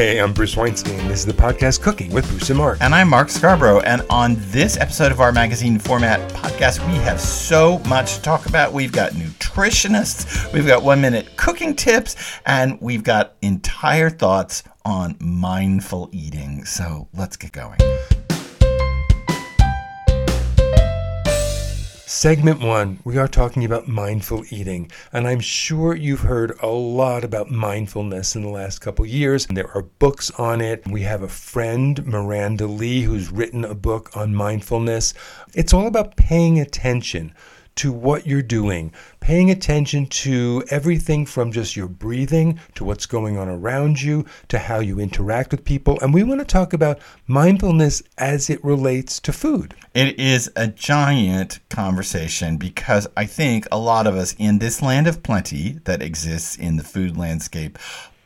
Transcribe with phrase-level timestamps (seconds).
[0.00, 1.08] Hey, I'm Bruce Weinstein.
[1.08, 2.78] This is the podcast Cooking with Bruce and Mark.
[2.80, 3.82] And I'm Mark Scarbrough.
[3.84, 8.46] And on this episode of our magazine format podcast, we have so much to talk
[8.46, 8.72] about.
[8.72, 12.16] We've got nutritionists, we've got one minute cooking tips,
[12.46, 16.64] and we've got entire thoughts on mindful eating.
[16.64, 17.76] So let's get going.
[22.12, 27.22] Segment one, we are talking about mindful eating, and I'm sure you've heard a lot
[27.22, 29.46] about mindfulness in the last couple years.
[29.46, 30.82] There are books on it.
[30.88, 35.14] We have a friend, Miranda Lee, who's written a book on mindfulness.
[35.54, 37.32] It's all about paying attention
[37.76, 43.38] to what you're doing, paying attention to everything from just your breathing to what's going
[43.38, 45.98] on around you to how you interact with people.
[46.02, 49.74] And we want to talk about mindfulness as it relates to food.
[49.94, 55.06] It is a giant conversation because I think a lot of us in this land
[55.06, 57.78] of plenty that exists in the food landscape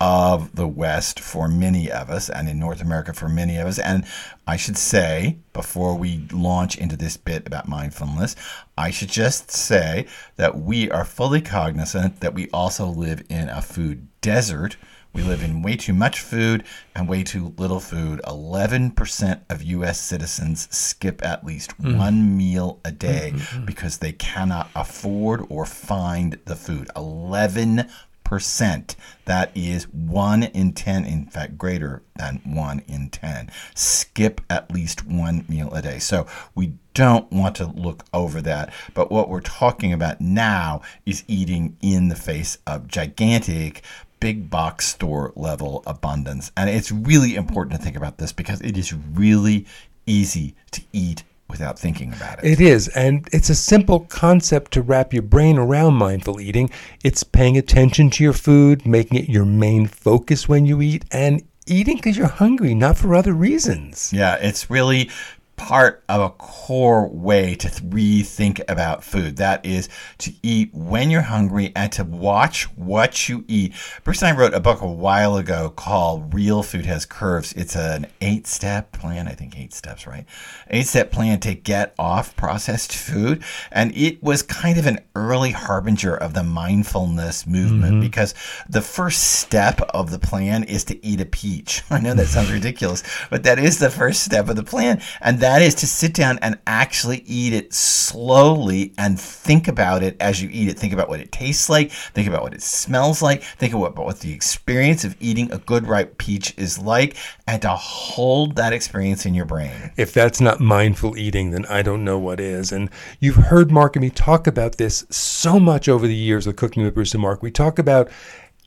[0.05, 3.79] of the West for many of us, and in North America for many of us.
[3.79, 4.05] And
[4.47, 8.37] I should say, before we launch into this bit about mindfulness,
[8.77, 13.63] I should just say that we are fully cognizant that we also live in a
[13.63, 14.77] food desert.
[15.15, 18.21] We live in way too much food and way too little food.
[18.27, 21.97] 11% of US citizens skip at least mm.
[21.97, 23.65] one meal a day mm-hmm.
[23.65, 26.91] because they cannot afford or find the food.
[26.95, 27.89] 11
[28.25, 28.97] percent.
[29.27, 33.51] That is one in 10, in fact, greater than one in 10.
[33.75, 35.99] Skip at least one meal a day.
[35.99, 38.73] So we don't want to look over that.
[38.95, 43.83] But what we're talking about now is eating in the face of gigantic
[44.21, 46.51] big box store level abundance.
[46.57, 49.67] And it's really important to think about this because it is really
[50.07, 52.53] easy to eat without thinking about it.
[52.53, 52.89] It is.
[52.89, 56.71] And it's a simple concept to wrap your brain around mindful eating.
[57.03, 61.43] It's paying attention to your food, making it your main focus when you eat, and
[61.67, 64.13] eating because you're hungry, not for other reasons.
[64.13, 65.11] Yeah, it's really
[65.57, 69.37] part of a core way to rethink about food.
[69.37, 73.75] That is to eat when you're hungry and to watch what you eat.
[74.03, 77.53] Bruce and I wrote a book a while ago called Real Food Has Curves.
[77.53, 80.27] It's an eight step plan, I think eight steps, right?
[80.69, 83.43] Eight step plan to get off processed food.
[83.71, 88.01] And it was kind of an early harbinger of the mindfulness movement mm-hmm.
[88.01, 88.35] because
[88.69, 91.83] the first step of the plan is to eat a peach.
[91.91, 95.01] I know that sounds ridiculous, but that is the first step of the plan.
[95.21, 100.17] And that is to sit down and actually eat it slowly and think about it
[100.19, 100.79] as you eat it.
[100.79, 101.93] Think about what it tastes like.
[101.93, 103.43] Think about what it smells like.
[103.43, 107.69] Think about what the experience of eating a good ripe peach is like, and to
[107.69, 109.93] hold that experience in your brain.
[109.99, 112.73] If that's not mindful eating, then I don't know what is.
[112.73, 112.89] And
[113.21, 116.85] you've heard Mark and me talk about this so much over the years of Cooking
[116.85, 117.43] with Bruce and Mark.
[117.43, 118.11] We talk about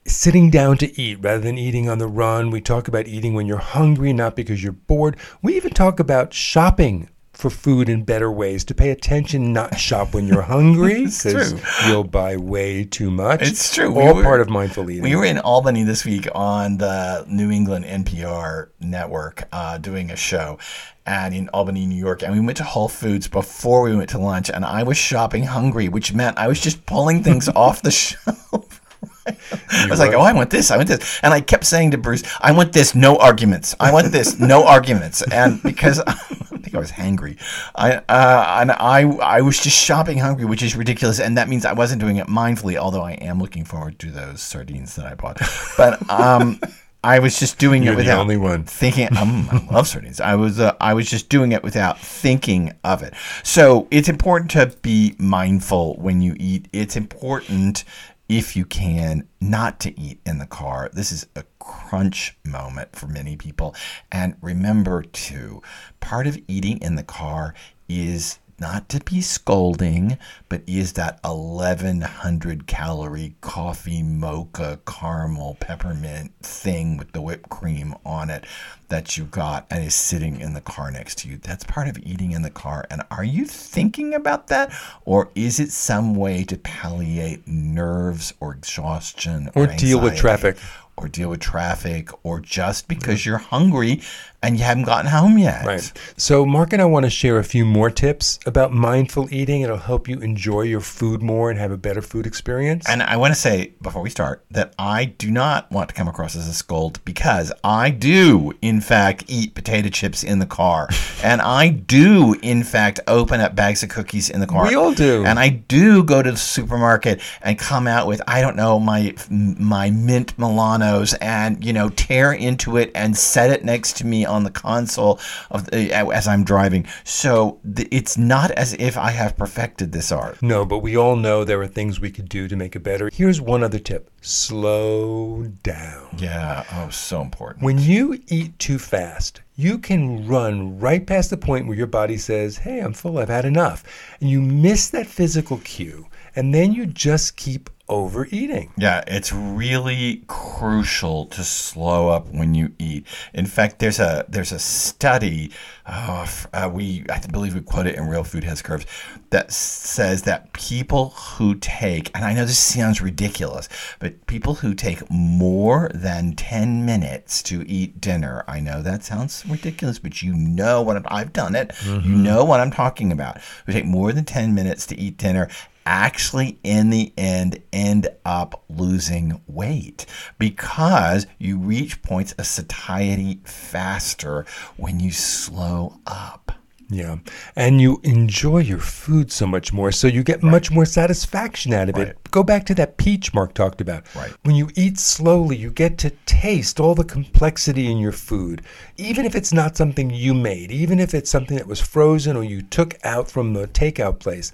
[0.08, 2.52] sitting down to eat rather than eating on the run.
[2.52, 5.18] We talk about eating when you're hungry, not because you're bored.
[5.42, 10.16] We even talk about shopping for food in better ways to pay attention, not shop
[10.16, 11.54] when you're hungry because
[11.88, 13.44] you'll buy way too much.
[13.44, 13.94] It's true.
[13.94, 15.04] All we were, part of mindful eating.
[15.04, 20.16] We were in Albany this week on the New England NPR network uh, doing a
[20.16, 20.58] show,
[21.06, 24.18] and in Albany, New York, and we went to Whole Foods before we went to
[24.18, 27.92] lunch, and I was shopping hungry, which meant I was just pulling things off the
[27.92, 28.82] shelf.
[29.72, 31.98] I was like, oh, I want this, I want this, and I kept saying to
[31.98, 33.76] Bruce, I want this, no arguments.
[33.80, 37.38] I want this, no arguments, and because I think I was hangry,
[37.76, 41.66] I uh, and I I was just shopping hungry, which is ridiculous, and that means
[41.66, 42.76] I wasn't doing it mindfully.
[42.76, 45.40] Although I am looking forward to those sardines that I bought,
[45.78, 46.60] but um.
[47.04, 49.08] I was just doing You're it without the only one thinking.
[49.16, 50.20] Um, I love sardines.
[50.20, 53.14] I was uh, I was just doing it without thinking of it.
[53.44, 56.68] So it's important to be mindful when you eat.
[56.74, 57.86] It's important
[58.30, 60.90] if you can, not to eat in the car.
[60.94, 63.76] This is a crunch moment for many people.
[64.12, 65.62] And remember, too,
[66.00, 67.54] part of eating in the car
[67.88, 70.18] is not to be scolding,
[70.50, 78.30] but is that 1100 calorie coffee mocha caramel peppermint thing with the whipped cream on
[78.30, 78.46] it
[78.90, 81.38] that you got and is sitting in the car next to you.
[81.38, 82.86] That's part of eating in the car.
[82.90, 84.74] And are you thinking about that?
[85.06, 90.58] Or is it some way to palliate nerves or exhaustion or, or deal with traffic?
[91.00, 94.02] Or deal with traffic, or just because you're hungry
[94.44, 95.66] and you haven't gotten home yet.
[95.66, 95.92] Right.
[96.18, 99.62] So, Mark and I want to share a few more tips about mindful eating.
[99.62, 102.88] It'll help you enjoy your food more and have a better food experience.
[102.88, 106.08] And I want to say before we start that I do not want to come
[106.08, 110.90] across as a scold because I do, in fact, eat potato chips in the car.
[111.24, 114.68] and I do, in fact, open up bags of cookies in the car.
[114.68, 115.24] We all do.
[115.26, 119.16] And I do go to the supermarket and come out with, I don't know, my
[119.30, 124.06] my mint Milano those and you know tear into it and set it next to
[124.06, 125.20] me on the console
[125.50, 126.86] of the, as I'm driving.
[127.04, 130.42] So it's not as if I have perfected this art.
[130.42, 133.10] No, but we all know there are things we could do to make it better.
[133.12, 136.10] Here's one other tip slow down.
[136.18, 137.64] Yeah, oh, so important.
[137.64, 142.18] When you eat too fast, you can run right past the point where your body
[142.18, 143.84] says, Hey, I'm full, I've had enough.
[144.20, 148.72] And you miss that physical cue, and then you just keep overeating.
[148.78, 153.06] Yeah, it's really crucial to slow up when you eat.
[153.34, 155.52] In fact, there's a there's a study.
[155.88, 158.86] Oh, uh, we I believe we quote it in Real Food Has Curves
[159.30, 163.70] that says that people who take and I know this sounds ridiculous,
[164.00, 168.44] but people who take more than ten minutes to eat dinner.
[168.48, 171.70] I know that sounds ridiculous, but you know what I'm, I've done it.
[171.70, 172.10] Mm-hmm.
[172.10, 173.40] You know what I'm talking about.
[173.66, 175.48] Who take more than ten minutes to eat dinner
[175.88, 180.06] actually in the end end up losing weight
[180.38, 184.46] because you reach points of satiety faster
[184.76, 186.52] when you slow up.
[186.90, 187.18] Yeah.
[187.56, 189.92] And you enjoy your food so much more.
[189.94, 190.52] So you get right.
[190.52, 192.10] much more satisfaction out of right.
[192.10, 192.32] it.
[192.32, 194.04] Go back to that peach Mark talked about.
[194.14, 194.34] Right.
[194.44, 198.62] When you eat slowly, you get to taste all the complexity in your food.
[198.98, 202.44] Even if it's not something you made, even if it's something that was frozen or
[202.44, 204.52] you took out from the takeout place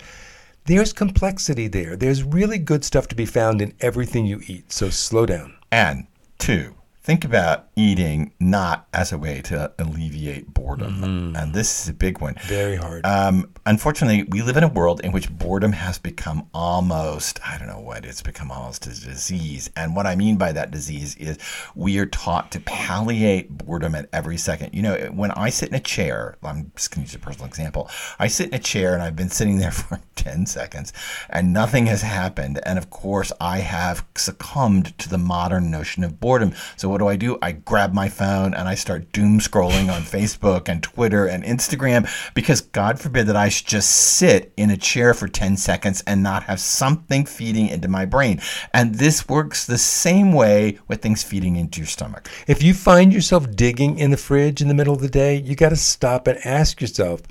[0.66, 1.96] there's complexity there.
[1.96, 4.72] There's really good stuff to be found in everything you eat.
[4.72, 5.56] So slow down.
[5.72, 6.08] And
[6.38, 11.02] two, think about eating not as a way to alleviate boredom.
[11.02, 11.36] Mm-hmm.
[11.36, 12.36] And this is a big one.
[12.44, 13.06] Very hard.
[13.06, 17.68] Um, unfortunately, we live in a world in which boredom has become almost, I don't
[17.68, 19.70] know what, it's become almost a disease.
[19.76, 21.38] And what I mean by that disease is
[21.76, 24.74] we are taught to palliate boredom at every second.
[24.74, 27.48] You know, when I sit in a chair, I'm just going to use a personal
[27.48, 27.90] example.
[28.20, 30.94] I sit in a chair and I've been sitting there for 10 seconds
[31.30, 32.60] and nothing has happened.
[32.66, 36.54] And of course, I have succumbed to the modern notion of boredom.
[36.78, 37.38] So what do I do?
[37.42, 42.10] I grab my phone and I start doom scrolling on Facebook and Twitter and Instagram
[42.34, 46.24] because God forbid that I should just sit in a chair for 10 seconds and
[46.24, 48.42] not have something feeding into my brain.
[48.74, 52.30] And this works the same way with things feeding into your stomach.
[52.48, 55.56] If you find yourself digging in the fridge in the middle of the day, you
[55.56, 57.22] got to stop and ask yourself,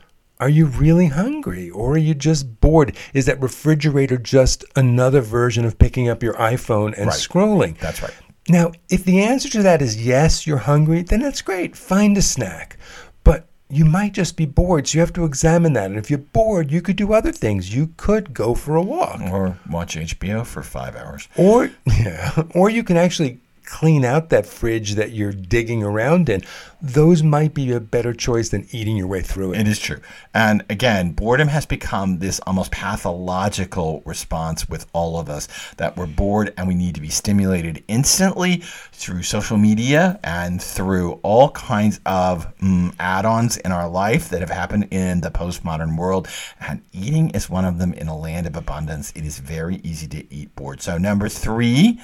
[0.41, 2.97] are you really hungry or are you just bored?
[3.15, 7.15] Is that refrigerator just another version of picking up your iPhone and right.
[7.15, 7.79] scrolling?
[7.79, 8.15] That's right.
[8.49, 11.77] Now, if the answer to that is yes, you're hungry, then that's great.
[11.77, 12.77] Find a snack.
[13.23, 15.91] But you might just be bored, so you have to examine that.
[15.91, 17.75] And if you're bored, you could do other things.
[17.75, 19.21] You could go for a walk.
[19.21, 21.29] Or watch HBO for five hours.
[21.37, 22.43] Or yeah.
[22.55, 23.41] Or you can actually
[23.73, 26.43] clean out that fridge that you're digging around in,
[26.83, 29.61] those might be a better choice than eating your way through it.
[29.61, 30.01] It is true.
[30.35, 35.49] And again, boredom has become this almost pathological response with all of us
[35.79, 38.57] that we're bored and we need to be stimulated instantly
[38.93, 44.41] through social media and through all kinds of mm, add ons in our life that
[44.41, 46.29] have happened in the postmodern world.
[46.61, 49.13] And eating is one of them in a land of abundance.
[49.17, 50.83] It is very easy to eat bored.
[50.83, 51.99] So, number three,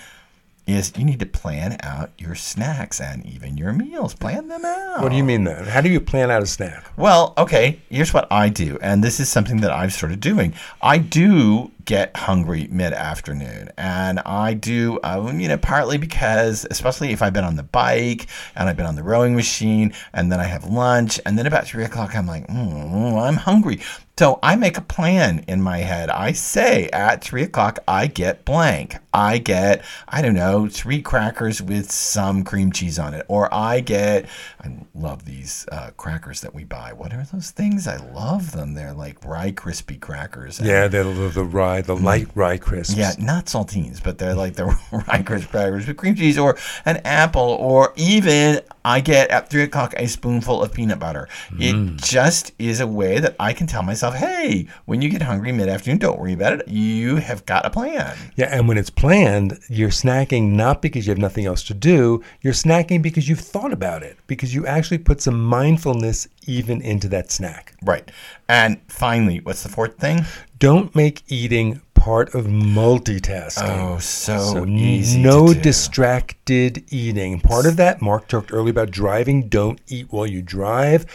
[0.69, 4.15] is you need to plan out your snacks and even your meals.
[4.15, 5.03] Plan them out.
[5.03, 5.65] What do you mean then?
[5.65, 6.93] How do you plan out a snack?
[6.97, 8.79] Well, okay, here's what I do.
[8.83, 10.55] And this is something that I've started doing.
[10.83, 13.71] I do get hungry mid afternoon.
[13.79, 18.27] And I do, um, you know, partly because, especially if I've been on the bike
[18.55, 21.67] and I've been on the rowing machine and then I have lunch and then about
[21.67, 23.81] three o'clock, I'm like, mm, I'm hungry.
[24.19, 26.11] So I make a plan in my head.
[26.11, 28.97] I say at three o'clock, I get blank.
[29.15, 33.25] I get, I don't know, three crackers with some cream cheese on it.
[33.29, 34.27] Or I get,
[34.61, 36.93] I love these uh, crackers that we buy.
[36.95, 37.87] What are those things?
[37.87, 38.75] I love them.
[38.75, 40.61] They're like rye crispy crackers.
[40.61, 42.97] Yeah, they're the, the rye, the light rye crisps.
[42.97, 44.67] Yeah, not saltines, but they're like the
[45.07, 47.57] rye crisp crackers with cream cheese or an apple.
[47.61, 51.29] Or even I get at three o'clock a spoonful of peanut butter.
[51.51, 51.97] Mm.
[51.97, 55.53] It just is a way that I can tell myself, hey, when you get hungry
[55.53, 56.69] mid afternoon, don't worry about it.
[56.69, 58.17] You have got a plan.
[58.37, 62.25] Yeah, and when it's planned, you're snacking not because you have nothing else to do,
[62.41, 67.09] you're snacking because you've thought about it, because you actually put some mindfulness even into
[67.09, 67.75] that snack.
[67.83, 68.11] Right.
[68.49, 70.25] And finally, what's the fourth thing?
[70.59, 73.95] Don't make eating part of multitasking.
[73.95, 75.21] Oh, so, so easy.
[75.21, 77.41] No distracted eating.
[77.41, 79.49] Part of that, Mark talked earlier about driving.
[79.49, 81.07] Don't eat while you drive.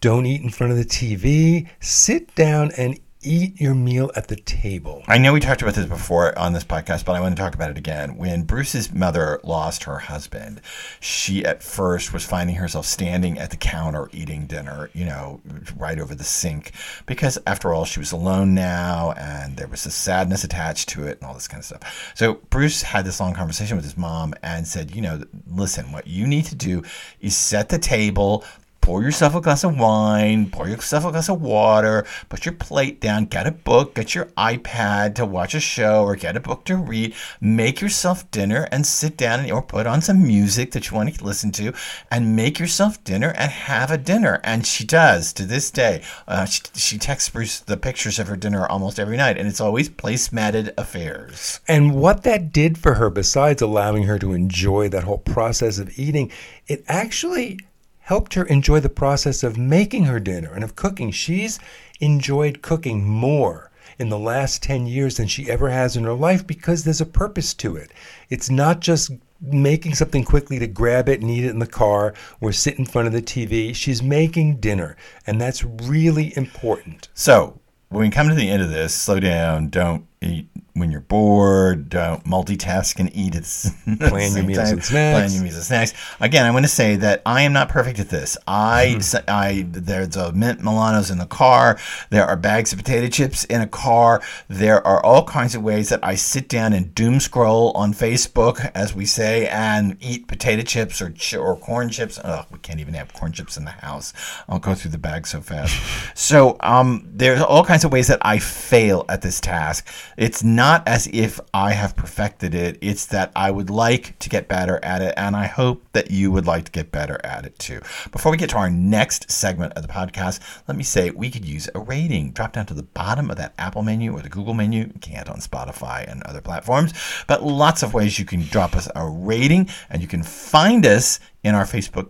[0.00, 1.68] Don't eat in front of the TV.
[1.80, 5.02] Sit down and eat your meal at the table.
[5.08, 7.54] I know we talked about this before on this podcast, but I want to talk
[7.54, 8.16] about it again.
[8.16, 10.60] When Bruce's mother lost her husband,
[11.00, 15.40] she at first was finding herself standing at the counter eating dinner, you know,
[15.76, 16.72] right over the sink,
[17.06, 21.18] because after all, she was alone now and there was a sadness attached to it
[21.18, 22.12] and all this kind of stuff.
[22.14, 26.06] So Bruce had this long conversation with his mom and said, you know, listen, what
[26.06, 26.84] you need to do
[27.20, 28.44] is set the table
[28.88, 33.02] pour yourself a glass of wine, pour yourself a glass of water, put your plate
[33.02, 36.64] down, get a book, get your iPad to watch a show or get a book
[36.64, 40.96] to read, make yourself dinner and sit down or put on some music that you
[40.96, 41.70] want to listen to
[42.10, 44.40] and make yourself dinner and have a dinner.
[44.42, 46.02] And she does to this day.
[46.26, 49.60] Uh, she, she texts Bruce the pictures of her dinner almost every night, and it's
[49.60, 51.60] always placematted affairs.
[51.68, 55.98] And what that did for her, besides allowing her to enjoy that whole process of
[55.98, 56.32] eating,
[56.68, 57.58] it actually
[58.08, 61.10] helped her enjoy the process of making her dinner and of cooking.
[61.10, 61.58] She's
[62.00, 66.46] enjoyed cooking more in the last 10 years than she ever has in her life
[66.46, 67.92] because there's a purpose to it.
[68.30, 69.10] It's not just
[69.42, 72.86] making something quickly to grab it and eat it in the car or sit in
[72.86, 73.74] front of the TV.
[73.74, 74.96] She's making dinner,
[75.26, 77.08] and that's really important.
[77.12, 77.60] So,
[77.90, 81.90] when we come to the end of this, slow down, don't eat when you're bored,
[81.90, 84.72] multitask and eat at Plan your meals time.
[84.74, 85.18] and snacks.
[85.18, 85.94] Plan your meals and snacks.
[86.20, 88.36] Again, I want to say that I am not perfect at this.
[88.46, 89.16] I, Hmm.
[89.28, 91.78] I there's a mint Milanos in the car.
[92.10, 94.22] There are bags of potato chips in a car.
[94.48, 98.70] There are all kinds of ways that I sit down and doom scroll on Facebook,
[98.74, 102.20] as we say, and eat potato chips or ch- or corn chips.
[102.22, 104.12] Oh, we can't even have corn chips in the house.
[104.48, 105.74] I'll go through the bag so fast.
[106.16, 109.88] so um, there's all kinds of ways that I fail at this task.
[110.18, 112.76] It's not as if I have perfected it.
[112.80, 116.32] It's that I would like to get better at it, and I hope that you
[116.32, 117.80] would like to get better at it too.
[118.10, 121.44] Before we get to our next segment of the podcast, let me say we could
[121.44, 122.32] use a rating.
[122.32, 124.90] Drop down to the bottom of that Apple menu or the Google menu.
[124.92, 126.94] You can't on Spotify and other platforms,
[127.28, 131.20] but lots of ways you can drop us a rating, and you can find us
[131.44, 132.08] in our Facebook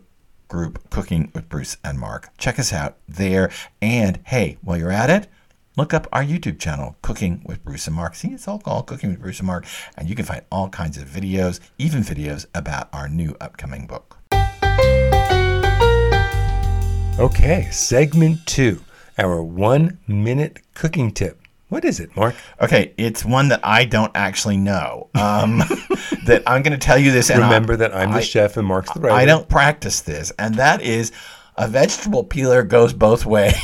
[0.48, 2.30] group, Cooking with Bruce and Mark.
[2.38, 3.50] Check us out there.
[3.82, 5.28] And hey, while you're at it,
[5.78, 8.16] look up our YouTube channel, Cooking with Bruce and Mark.
[8.16, 9.64] See, it's all called Cooking with Bruce and Mark,
[9.96, 14.16] and you can find all kinds of videos, even videos about our new upcoming book.
[17.20, 18.80] Okay, segment two,
[19.18, 21.40] our one minute cooking tip.
[21.68, 22.34] What is it, Mark?
[22.60, 25.10] Okay, it's one that I don't actually know.
[25.14, 25.58] Um,
[26.26, 27.30] that I'm going to tell you this.
[27.30, 29.14] And I- Remember that I'm the I- chef and Mark's the writer.
[29.14, 31.12] I don't practice this, and that is
[31.56, 33.54] a vegetable peeler goes both ways.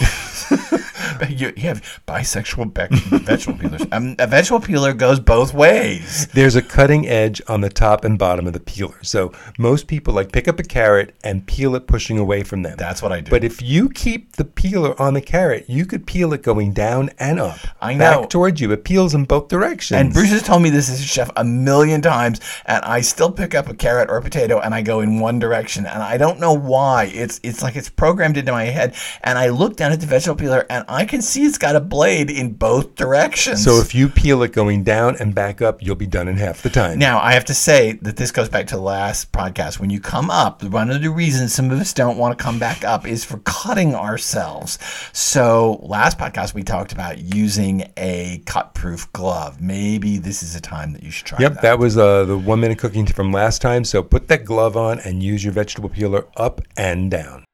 [1.28, 3.86] you, you have bisexual bec- vegetable peelers.
[3.92, 6.26] Um, a vegetable peeler goes both ways.
[6.28, 8.98] There's a cutting edge on the top and bottom of the peeler.
[9.02, 12.76] So most people like pick up a carrot and peel it pushing away from them.
[12.76, 13.30] That's what I do.
[13.30, 17.10] But if you keep the peeler on the carrot, you could peel it going down
[17.18, 17.58] and up.
[17.80, 18.22] I know.
[18.22, 18.72] Back towards you.
[18.72, 20.00] It peels in both directions.
[20.00, 23.30] and Bruce has told me this is a chef a million times, and I still
[23.30, 26.16] pick up a carrot or a potato and I go in one direction, and I
[26.16, 27.04] don't know why.
[27.12, 30.36] It's it's like it's programmed into my head, and I look down at the vegetable
[30.36, 33.64] peeler and I can see it's got a blade in both directions.
[33.64, 36.62] So if you peel it going down and back up, you'll be done in half
[36.62, 36.98] the time.
[36.98, 39.78] Now, I have to say that this goes back to the last podcast.
[39.80, 42.58] When you come up, one of the reasons some of us don't want to come
[42.58, 44.78] back up is for cutting ourselves.
[45.12, 49.60] So, last podcast, we talked about using a cut proof glove.
[49.60, 51.62] Maybe this is a time that you should try Yep, that.
[51.62, 53.84] that was uh, the one minute cooking tip from last time.
[53.84, 57.44] So put that glove on and use your vegetable peeler up and down.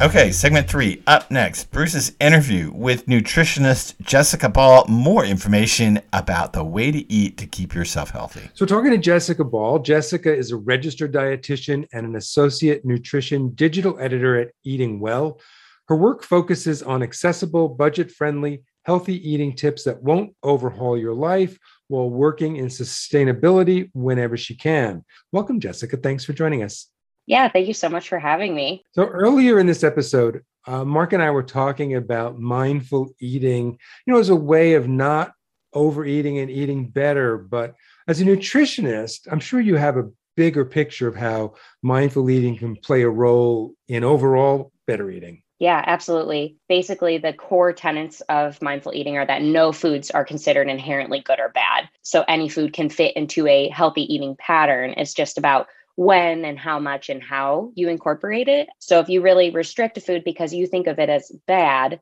[0.00, 1.02] Okay, segment three.
[1.08, 4.84] Up next, Bruce's interview with nutritionist Jessica Ball.
[4.86, 8.48] More information about the way to eat to keep yourself healthy.
[8.54, 13.98] So, talking to Jessica Ball, Jessica is a registered dietitian and an associate nutrition digital
[13.98, 15.40] editor at Eating Well.
[15.88, 21.58] Her work focuses on accessible, budget friendly, healthy eating tips that won't overhaul your life
[21.88, 25.04] while working in sustainability whenever she can.
[25.32, 25.96] Welcome, Jessica.
[25.96, 26.86] Thanks for joining us.
[27.28, 28.82] Yeah, thank you so much for having me.
[28.92, 34.12] So, earlier in this episode, uh, Mark and I were talking about mindful eating, you
[34.14, 35.34] know, as a way of not
[35.74, 37.36] overeating and eating better.
[37.36, 37.74] But
[38.08, 42.76] as a nutritionist, I'm sure you have a bigger picture of how mindful eating can
[42.76, 45.42] play a role in overall better eating.
[45.58, 46.56] Yeah, absolutely.
[46.68, 51.40] Basically, the core tenets of mindful eating are that no foods are considered inherently good
[51.40, 51.90] or bad.
[52.02, 54.94] So any food can fit into a healthy eating pattern.
[54.96, 55.66] It's just about
[55.98, 58.68] when and how much and how you incorporate it.
[58.78, 62.00] So if you really restrict a food because you think of it as bad,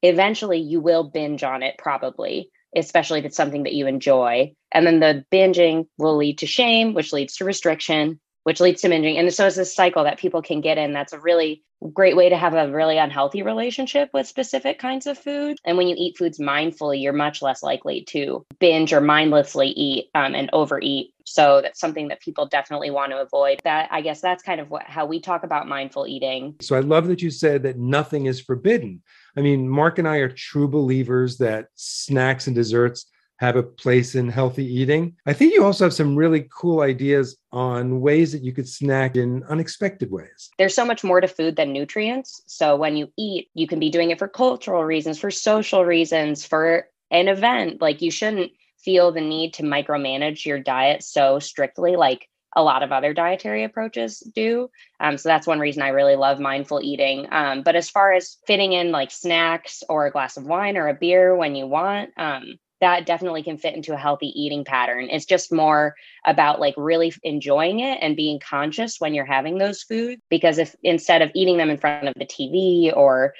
[0.00, 4.54] eventually you will binge on it probably, especially if it's something that you enjoy.
[4.72, 8.88] And then the binging will lead to shame, which leads to restriction, which leads to
[8.88, 9.18] binging.
[9.18, 10.92] And so it's this cycle that people can get in.
[10.92, 15.18] That's a really great way to have a really unhealthy relationship with specific kinds of
[15.18, 15.58] food.
[15.64, 20.10] And when you eat foods mindfully, you're much less likely to binge or mindlessly eat
[20.14, 21.12] um, and overeat.
[21.24, 23.60] So that's something that people definitely want to avoid.
[23.64, 26.54] That I guess that's kind of what how we talk about mindful eating.
[26.60, 29.02] So I love that you said that nothing is forbidden.
[29.36, 33.06] I mean, Mark and I are true believers that snacks and desserts
[33.38, 35.14] have a place in healthy eating.
[35.26, 39.16] I think you also have some really cool ideas on ways that you could snack
[39.16, 40.50] in unexpected ways.
[40.58, 42.42] There's so much more to food than nutrients.
[42.46, 46.46] So when you eat, you can be doing it for cultural reasons, for social reasons,
[46.46, 47.80] for an event.
[47.80, 52.82] Like you shouldn't feel the need to micromanage your diet so strictly like a lot
[52.82, 54.70] of other dietary approaches do.
[54.98, 57.26] Um, so that's one reason I really love mindful eating.
[57.30, 60.88] Um, but as far as fitting in like snacks or a glass of wine or
[60.88, 65.08] a beer when you want, um, that definitely can fit into a healthy eating pattern.
[65.10, 65.94] It's just more
[66.26, 70.20] about like really enjoying it and being conscious when you're having those foods.
[70.28, 73.34] Because if instead of eating them in front of the TV or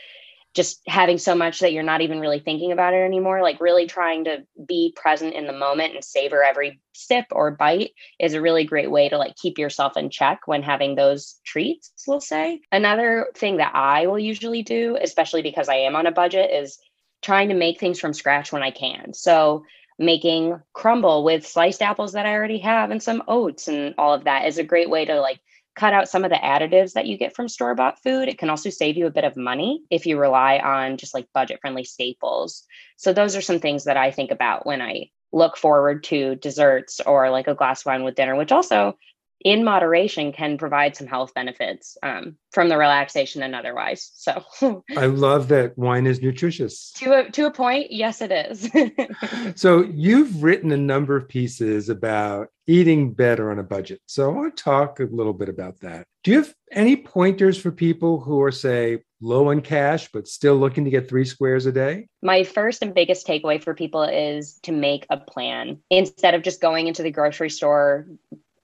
[0.56, 3.86] just having so much that you're not even really thinking about it anymore, like really
[3.86, 8.40] trying to be present in the moment and savor every sip or bite is a
[8.40, 12.62] really great way to like keep yourself in check when having those treats, we'll say.
[12.72, 16.78] Another thing that I will usually do, especially because I am on a budget, is
[17.26, 19.12] trying to make things from scratch when I can.
[19.12, 19.64] So
[19.99, 24.25] making crumble with sliced apples that I already have and some oats and all of
[24.25, 25.40] that is a great way to like
[25.75, 28.28] cut out some of the additives that you get from store bought food.
[28.28, 31.26] It can also save you a bit of money if you rely on just like
[31.35, 32.64] budget friendly staples.
[32.97, 37.00] So those are some things that I think about when I look forward to desserts
[37.00, 38.97] or like a glass of wine with dinner, which also
[39.40, 44.10] in moderation can provide some health benefits um, from the relaxation and otherwise.
[44.14, 46.92] So I love that wine is nutritious.
[47.06, 48.70] To a, to a point, yes, it is.
[49.60, 54.00] so you've written a number of pieces about eating better on a budget.
[54.06, 56.06] So I want to talk a little bit about that.
[56.24, 60.56] Do you have any pointers for people who are, say, low on cash, but still
[60.56, 62.08] looking to get three squares a day?
[62.22, 66.60] My first and biggest takeaway for people is to make a plan instead of just
[66.60, 68.06] going into the grocery store,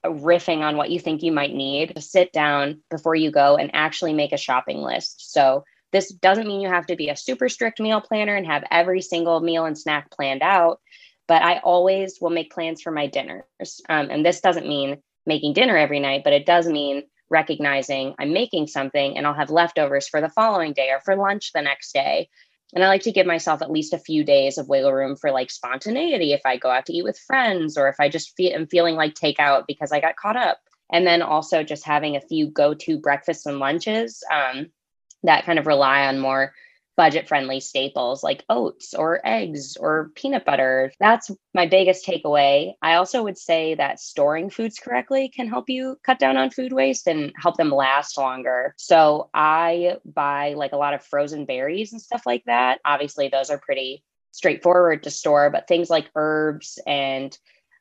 [0.04, 3.70] riffing on what you think you might need, to sit down before you go and
[3.72, 5.32] actually make a shopping list.
[5.32, 8.64] So this doesn't mean you have to be a super strict meal planner and have
[8.70, 10.80] every single meal and snack planned out,
[11.28, 13.80] but I always will make plans for my dinners.
[13.88, 18.32] Um, and this doesn't mean making dinner every night, but it does mean recognizing I'm
[18.32, 21.92] making something and I'll have leftovers for the following day or for lunch the next
[21.92, 22.28] day.
[22.74, 25.30] And I like to give myself at least a few days of wiggle room for
[25.30, 28.54] like spontaneity if I go out to eat with friends or if I just feel
[28.54, 30.58] am feeling like takeout because I got caught up.
[30.90, 34.66] And then also just having a few go-to breakfasts and lunches um,
[35.22, 36.52] that kind of rely on more
[36.96, 40.92] budget friendly staples like oats or eggs or peanut butter.
[41.00, 42.74] That's my biggest takeaway.
[42.82, 46.72] I also would say that storing foods correctly can help you cut down on food
[46.72, 48.74] waste and help them last longer.
[48.76, 52.80] So I buy like a lot of frozen berries and stuff like that.
[52.84, 57.36] Obviously, those are pretty straightforward to store, but things like herbs and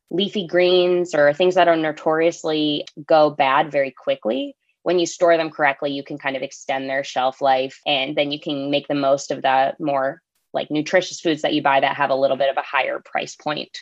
[0.10, 5.50] leafy greens or things that are notoriously go bad very quickly when you store them
[5.50, 8.96] correctly, you can kind of extend their shelf life and then you can make the
[8.96, 10.22] most of the more
[10.54, 13.36] like nutritious foods that you buy that have a little bit of a higher price
[13.36, 13.80] point.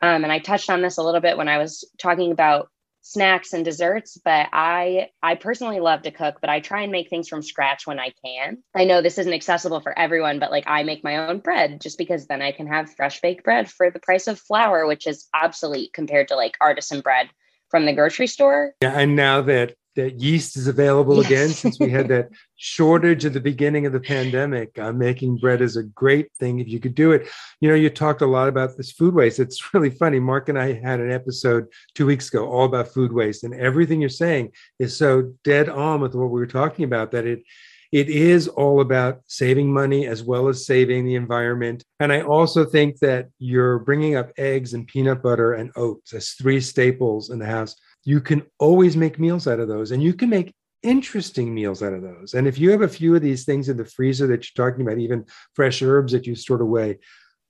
[0.00, 2.68] Um, and I touched on this a little bit when I was talking about
[3.00, 7.08] snacks and desserts but i i personally love to cook but i try and make
[7.08, 10.64] things from scratch when i can i know this isn't accessible for everyone but like
[10.66, 13.90] i make my own bread just because then i can have fresh baked bread for
[13.90, 17.30] the price of flour which is obsolete compared to like artisan bread
[17.70, 21.26] from the grocery store yeah and now that that yeast is available yes.
[21.26, 24.78] again since we had that shortage at the beginning of the pandemic.
[24.78, 27.28] Uh, making bread is a great thing if you could do it.
[27.60, 29.40] You know, you talked a lot about this food waste.
[29.40, 30.20] It's really funny.
[30.20, 34.00] Mark and I had an episode two weeks ago all about food waste, and everything
[34.00, 37.42] you're saying is so dead on with what we were talking about that it
[37.90, 41.82] it is all about saving money as well as saving the environment.
[41.98, 46.32] And I also think that you're bringing up eggs and peanut butter and oats as
[46.32, 47.74] three staples in the house
[48.08, 51.92] you can always make meals out of those and you can make interesting meals out
[51.92, 52.32] of those.
[52.32, 54.80] And if you have a few of these things in the freezer that you're talking
[54.80, 57.00] about, even fresh herbs that you stored away,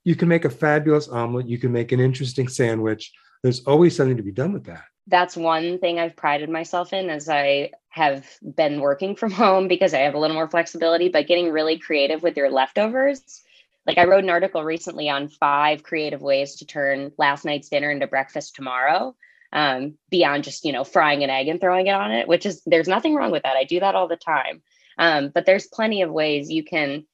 [0.03, 1.47] you can make a fabulous omelet.
[1.47, 3.12] You can make an interesting sandwich.
[3.44, 4.83] There's always something to be done with that.
[5.07, 9.94] That's one thing I've prided myself in as I have been working from home because
[9.94, 13.44] I have a little more flexibility, but getting really creative with your leftovers.
[13.87, 17.92] Like I wrote an article recently on five creative ways to turn last night's dinner
[17.92, 19.14] into breakfast tomorrow
[19.53, 22.63] um, beyond just you know frying an egg and throwing it on it which is
[22.67, 24.63] there's nothing wrong with that i do that all the time
[24.99, 27.05] um, but there's plenty of ways you can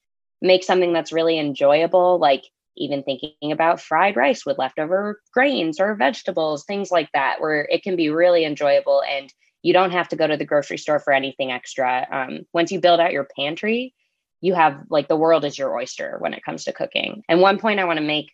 [0.40, 2.44] make something that's really enjoyable like
[2.76, 7.82] even thinking about fried rice with leftover grains or vegetables, things like that, where it
[7.82, 11.12] can be really enjoyable and you don't have to go to the grocery store for
[11.12, 12.06] anything extra.
[12.10, 13.94] Um, once you build out your pantry,
[14.40, 17.22] you have like the world is your oyster when it comes to cooking.
[17.28, 18.30] And one point I want to make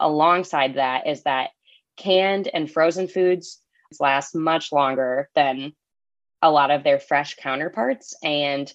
[0.00, 1.50] alongside that is that
[1.96, 3.60] canned and frozen foods
[4.00, 5.72] last much longer than
[6.40, 8.14] a lot of their fresh counterparts.
[8.22, 8.72] And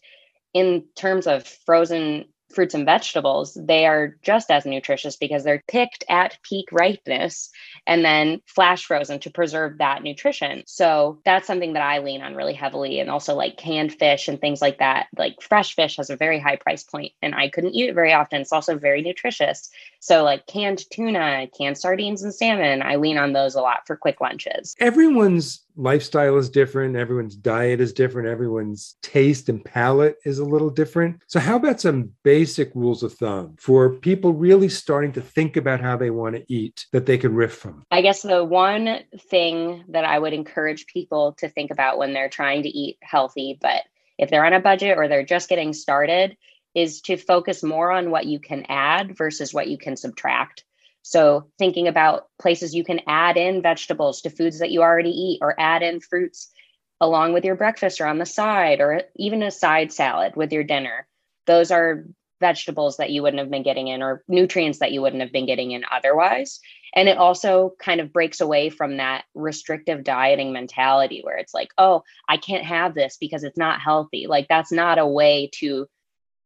[0.53, 6.03] in terms of frozen fruits and vegetables, they are just as nutritious because they're picked
[6.09, 7.49] at peak ripeness
[7.85, 10.63] and then flash frozen to preserve that nutrition.
[10.65, 12.99] So that's something that I lean on really heavily.
[12.99, 15.07] And also like canned fish and things like that.
[15.17, 18.13] Like fresh fish has a very high price point and I couldn't eat it very
[18.13, 18.41] often.
[18.41, 19.69] It's also very nutritious.
[19.99, 23.95] So like canned tuna, canned sardines and salmon, I lean on those a lot for
[23.97, 24.75] quick lunches.
[24.79, 30.69] Everyone's lifestyle is different, everyone's diet is different, everyone's taste and palate is a little
[30.69, 31.21] different.
[31.27, 35.79] So, how about some basic rules of thumb for people really starting to think about
[35.79, 37.83] how they want to eat that they can riff from?
[37.91, 42.29] I guess the one thing that I would encourage people to think about when they're
[42.29, 43.83] trying to eat healthy, but
[44.17, 46.35] if they're on a budget or they're just getting started,
[46.75, 50.63] is to focus more on what you can add versus what you can subtract.
[51.09, 55.39] So, thinking about places you can add in vegetables to foods that you already eat,
[55.41, 56.51] or add in fruits
[56.99, 60.65] along with your breakfast or on the side, or even a side salad with your
[60.65, 61.07] dinner.
[61.45, 62.03] Those are
[62.41, 65.45] vegetables that you wouldn't have been getting in, or nutrients that you wouldn't have been
[65.45, 66.59] getting in otherwise.
[66.93, 71.69] And it also kind of breaks away from that restrictive dieting mentality where it's like,
[71.77, 74.27] oh, I can't have this because it's not healthy.
[74.27, 75.87] Like, that's not a way to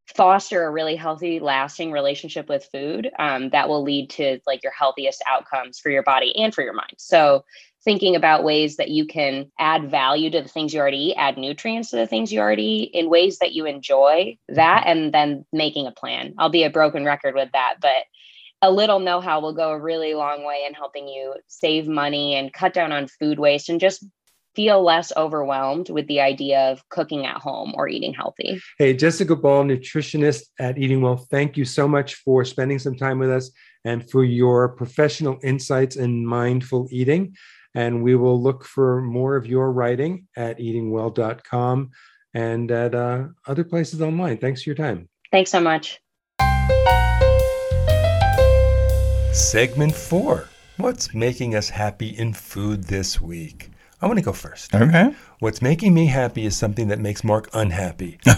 [0.07, 4.73] foster a really healthy lasting relationship with food um, that will lead to like your
[4.73, 6.95] healthiest outcomes for your body and for your mind.
[6.97, 7.45] So
[7.83, 11.37] thinking about ways that you can add value to the things you already eat add
[11.37, 15.45] nutrients to the things you already eat in ways that you enjoy that and then
[15.51, 16.33] making a plan.
[16.37, 18.03] I'll be a broken record with that but
[18.61, 22.53] a little know-how will go a really long way in helping you save money and
[22.53, 24.05] cut down on food waste and just
[24.55, 28.61] feel less overwhelmed with the idea of cooking at home or eating healthy.
[28.77, 33.19] Hey, Jessica Ball, nutritionist at Eating Well, thank you so much for spending some time
[33.19, 33.51] with us
[33.85, 37.35] and for your professional insights in mindful eating.
[37.73, 41.91] And we will look for more of your writing at eatingwell.com
[42.33, 44.37] and at uh, other places online.
[44.37, 45.09] Thanks for your time.
[45.31, 45.99] Thanks so much.
[49.31, 50.49] Segment four
[50.81, 53.70] What's making us happy in food this week?
[54.01, 54.73] I want to go first.
[54.73, 55.13] Okay.
[55.39, 58.19] What's making me happy is something that makes Mark unhappy.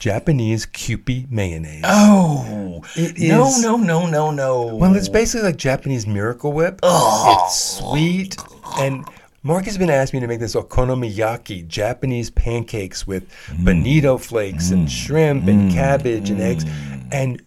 [0.00, 1.82] Japanese Kewpie mayonnaise.
[1.84, 4.74] Oh, It no, no, no, no, no.
[4.76, 6.80] Well, it's basically like Japanese Miracle Whip.
[6.82, 7.44] Oh.
[7.46, 8.36] It's sweet.
[8.78, 9.06] And
[9.42, 13.64] Mark has been asking me to make this okonomiyaki, Japanese pancakes with Mm.
[13.64, 14.90] bonito flakes and mm.
[14.90, 15.74] shrimp and mm.
[15.74, 16.64] cabbage and eggs.
[16.64, 17.08] Mm.
[17.12, 17.42] And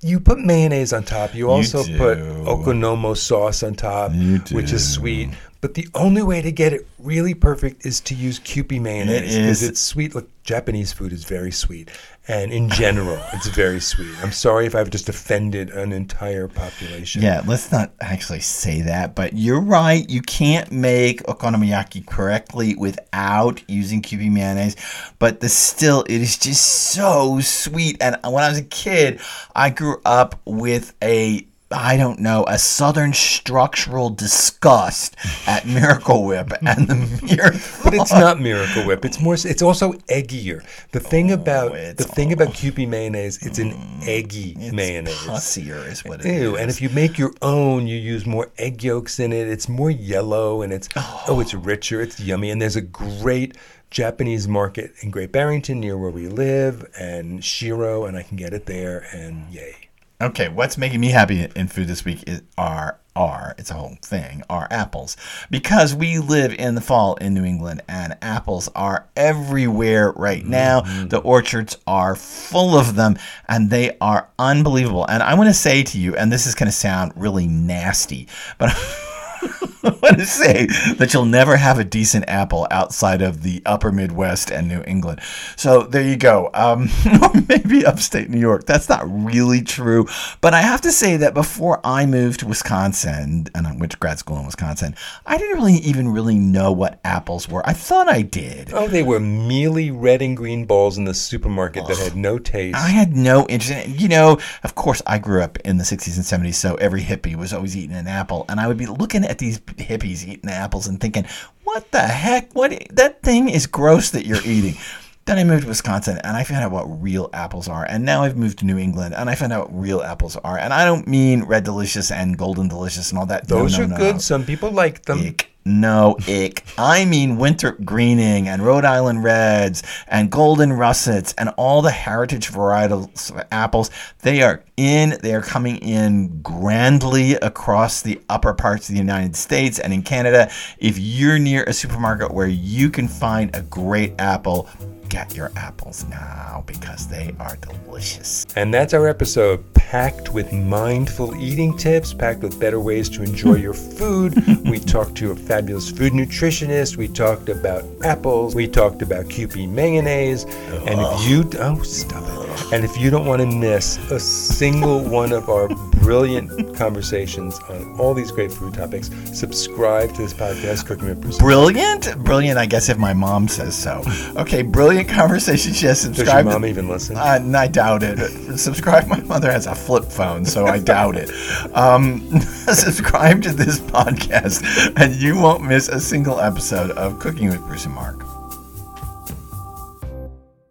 [0.00, 1.34] you put mayonnaise on top.
[1.34, 2.44] You also put do.
[2.46, 5.30] okonomi sauce on top, You which is sweet.
[5.60, 9.40] But the only way to get it really perfect is to use Kewpie mayonnaise It
[9.40, 9.68] because is.
[9.70, 10.14] it's sweet.
[10.14, 11.90] Look, Japanese food is very sweet,
[12.28, 14.12] and in general, it's very sweet.
[14.22, 17.22] I'm sorry if I've just offended an entire population.
[17.22, 20.08] Yeah, let's not actually say that, but you're right.
[20.08, 24.76] You can't make okonomiyaki correctly without using Kewpie mayonnaise.
[25.18, 27.96] But the still, it is just so sweet.
[28.00, 29.20] And when I was a kid,
[29.56, 36.50] I grew up with a I don't know, a southern structural disgust at Miracle Whip
[36.62, 37.52] and the mere
[37.84, 39.04] But it's not Miracle Whip.
[39.04, 39.34] It's more.
[39.34, 40.64] It's also eggier.
[40.92, 44.72] The thing oh, about the Oh, thing about Kewpie mayonnaise, it's an mm, eggy it's
[44.72, 45.14] mayonnaise.
[45.14, 46.42] pussier is what it is.
[46.42, 49.46] Ew, and if you make your own, you use more egg yolks in it.
[49.46, 51.58] It's more yellow and it's oh, it's oh.
[51.58, 53.56] richer, it's yummy, and there's a great
[53.90, 58.52] Japanese market in Great Barrington near where we live, and Shiro, and I can get
[58.52, 59.87] it there, and yay.
[60.20, 63.96] Okay, what's making me happy in food this week is are are it's a whole
[64.02, 65.16] thing are apples
[65.48, 70.80] because we live in the fall in New England and apples are everywhere right now.
[70.80, 71.08] Mm-hmm.
[71.08, 73.16] The orchards are full of them
[73.48, 75.06] and they are unbelievable.
[75.08, 78.26] And I want to say to you, and this is going to sound really nasty,
[78.58, 78.76] but.
[79.82, 83.92] I want to say that you'll never have a decent apple outside of the upper
[83.92, 85.20] Midwest and New England.
[85.56, 86.50] So there you go.
[86.54, 86.88] Um,
[87.22, 88.66] or maybe upstate New York.
[88.66, 90.06] That's not really true.
[90.40, 93.98] But I have to say that before I moved to Wisconsin, and I went to
[93.98, 97.66] grad school in Wisconsin, I didn't really even really know what apples were.
[97.68, 98.72] I thought I did.
[98.72, 102.76] Oh, they were mealy red and green balls in the supermarket that had no taste.
[102.76, 103.88] I had no interest.
[103.88, 107.36] You know, of course, I grew up in the 60s and 70s, so every hippie
[107.36, 108.44] was always eating an apple.
[108.48, 111.26] And I would be looking at these hippies eating apples and thinking,
[111.64, 112.52] what the heck?
[112.52, 112.72] What?
[112.90, 114.74] That thing is gross that you're eating.
[115.28, 117.84] Then I moved to Wisconsin and I found out what real apples are.
[117.84, 120.56] And now I've moved to New England and I found out what real apples are.
[120.56, 123.46] And I don't mean Red Delicious and Golden Delicious and all that.
[123.46, 124.14] Those no, are no, good.
[124.14, 124.18] No.
[124.20, 125.18] Some people like them.
[125.18, 125.50] Ick.
[125.68, 126.64] No, ick.
[126.78, 132.50] I mean winter Greening and Rhode Island Reds and Golden Russets and all the heritage
[132.50, 133.90] varietals of apples.
[134.22, 139.36] They are in, they are coming in grandly across the upper parts of the United
[139.36, 140.50] States and in Canada.
[140.78, 144.70] If you're near a supermarket where you can find a great apple,
[145.08, 148.46] get your apples now because they are delicious.
[148.56, 153.54] And that's our episode, packed with mindful eating tips, packed with better ways to enjoy
[153.54, 154.34] your food.
[154.68, 156.96] we talked to a fabulous food nutritionist.
[156.96, 158.54] We talked about apples.
[158.54, 160.44] We talked about Kewpie mayonnaise.
[160.44, 162.38] And if you oh stop it.
[162.72, 167.98] And if you don't want to miss a single one of our brilliant conversations on
[167.98, 171.38] all these great food topics, subscribe to this podcast, Cooking with Bruce.
[171.38, 172.18] Brilliant?
[172.24, 174.02] Brilliant, I guess, if my mom says so.
[174.36, 175.82] Okay, brilliant conversations.
[175.82, 176.44] Yes, Does subscribe.
[176.44, 177.16] your to- mom even listen?
[177.16, 178.18] Uh, I doubt it.
[178.58, 179.06] Subscribe.
[179.06, 181.30] My mother has a flip phone, so I doubt it.
[181.74, 187.60] Um, subscribe to this podcast, and you won't miss a single episode of Cooking with
[187.66, 188.27] Bruce and Mark.